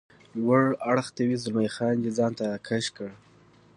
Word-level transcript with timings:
لوړ 0.39 0.63
اړخ 0.89 1.07
ته 1.15 1.21
وي، 1.27 1.37
زلمی 1.43 1.69
خان 1.75 1.95
دی 2.03 2.11
ځان 2.17 2.31
ته 2.37 2.43
را 2.51 2.57
کش 2.67 2.85
کړ. 2.95 3.09